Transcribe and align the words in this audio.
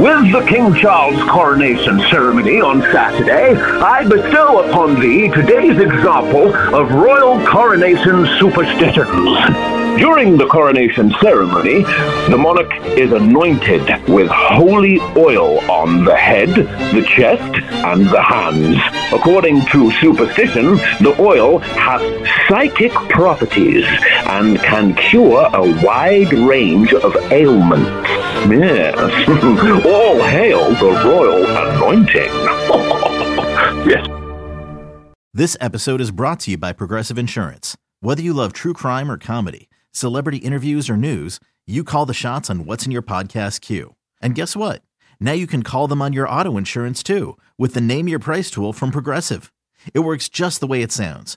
With 0.00 0.32
the 0.32 0.40
King 0.48 0.72
Charles 0.76 1.22
coronation 1.28 2.00
ceremony 2.08 2.58
on 2.58 2.80
Saturday, 2.80 3.54
I 3.54 4.08
bestow 4.08 4.66
upon 4.66 4.98
thee 4.98 5.28
today's 5.28 5.78
example 5.78 6.54
of 6.74 6.90
royal 6.92 7.46
coronation 7.46 8.26
superstitions. 8.38 9.36
During 9.98 10.38
the 10.38 10.46
coronation 10.46 11.12
ceremony, 11.20 11.82
the 12.30 12.38
monarch 12.38 12.72
is 12.96 13.12
anointed 13.12 13.82
with 14.08 14.30
holy 14.30 15.00
oil 15.18 15.60
on 15.70 16.04
the 16.04 16.16
head, 16.16 16.48
the 16.48 17.02
chest, 17.02 17.62
and 17.70 18.06
the 18.06 18.22
hands. 18.22 18.78
According 19.12 19.66
to 19.66 19.90
superstition, 20.00 20.76
the 21.02 21.14
oil 21.20 21.58
has 21.58 22.00
psychic 22.48 22.92
properties 23.10 23.84
and 24.30 24.60
can 24.60 24.94
cure 24.94 25.50
a 25.52 25.84
wide 25.84 26.32
range 26.32 26.94
of 26.94 27.16
ailments. 27.32 27.90
Yes, 28.48 28.96
all 29.84 30.22
hail 30.22 30.70
the 30.70 30.90
royal 31.04 31.44
anointing. 31.44 32.14
yes. 33.90 34.06
This 35.34 35.56
episode 35.60 36.00
is 36.00 36.12
brought 36.12 36.38
to 36.40 36.52
you 36.52 36.58
by 36.58 36.72
Progressive 36.72 37.18
Insurance. 37.18 37.76
Whether 38.00 38.22
you 38.22 38.32
love 38.32 38.52
true 38.52 38.72
crime 38.72 39.10
or 39.10 39.18
comedy, 39.18 39.68
celebrity 39.90 40.38
interviews 40.38 40.88
or 40.88 40.96
news, 40.96 41.40
you 41.66 41.82
call 41.82 42.06
the 42.06 42.14
shots 42.14 42.48
on 42.48 42.66
what's 42.66 42.86
in 42.86 42.92
your 42.92 43.02
podcast 43.02 43.60
queue. 43.60 43.96
And 44.22 44.36
guess 44.36 44.54
what? 44.54 44.82
Now 45.18 45.32
you 45.32 45.48
can 45.48 45.64
call 45.64 45.88
them 45.88 46.00
on 46.00 46.12
your 46.12 46.28
auto 46.28 46.56
insurance 46.56 47.02
too 47.02 47.36
with 47.58 47.74
the 47.74 47.80
Name 47.80 48.06
Your 48.06 48.20
Price 48.20 48.50
tool 48.50 48.72
from 48.72 48.92
Progressive. 48.92 49.52
It 49.92 50.00
works 50.00 50.28
just 50.28 50.60
the 50.60 50.68
way 50.68 50.82
it 50.82 50.92
sounds. 50.92 51.36